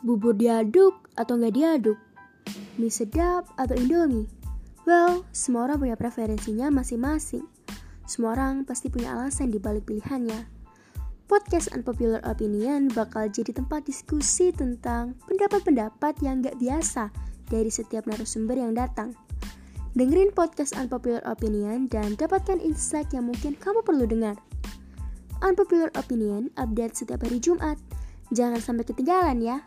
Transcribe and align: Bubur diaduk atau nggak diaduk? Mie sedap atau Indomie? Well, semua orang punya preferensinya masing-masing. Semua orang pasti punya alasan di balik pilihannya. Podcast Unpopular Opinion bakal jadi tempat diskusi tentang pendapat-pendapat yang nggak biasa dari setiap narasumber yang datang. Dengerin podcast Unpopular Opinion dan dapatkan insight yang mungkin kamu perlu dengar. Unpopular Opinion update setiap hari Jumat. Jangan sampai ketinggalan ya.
Bubur 0.00 0.32
diaduk 0.32 1.12
atau 1.12 1.36
nggak 1.36 1.52
diaduk? 1.52 2.00
Mie 2.80 2.88
sedap 2.88 3.44
atau 3.60 3.76
Indomie? 3.76 4.24
Well, 4.88 5.28
semua 5.28 5.68
orang 5.68 5.84
punya 5.84 5.92
preferensinya 5.92 6.72
masing-masing. 6.72 7.44
Semua 8.08 8.32
orang 8.32 8.64
pasti 8.64 8.88
punya 8.88 9.12
alasan 9.12 9.52
di 9.52 9.60
balik 9.60 9.84
pilihannya. 9.84 10.48
Podcast 11.28 11.68
Unpopular 11.76 12.24
Opinion 12.24 12.88
bakal 12.88 13.28
jadi 13.28 13.52
tempat 13.52 13.84
diskusi 13.84 14.56
tentang 14.56 15.20
pendapat-pendapat 15.28 16.16
yang 16.24 16.40
nggak 16.40 16.56
biasa 16.56 17.12
dari 17.52 17.68
setiap 17.68 18.08
narasumber 18.08 18.56
yang 18.56 18.72
datang. 18.72 19.12
Dengerin 19.92 20.32
podcast 20.32 20.80
Unpopular 20.80 21.20
Opinion 21.28 21.92
dan 21.92 22.16
dapatkan 22.16 22.56
insight 22.64 23.12
yang 23.12 23.28
mungkin 23.28 23.52
kamu 23.52 23.84
perlu 23.84 24.08
dengar. 24.08 24.40
Unpopular 25.44 25.92
Opinion 25.92 26.48
update 26.56 26.96
setiap 26.96 27.20
hari 27.20 27.36
Jumat. 27.36 27.76
Jangan 28.32 28.64
sampai 28.64 28.88
ketinggalan 28.88 29.44
ya. 29.44 29.60